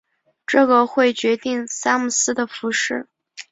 [0.47, 3.07] 这个会决定萨姆斯的服饰。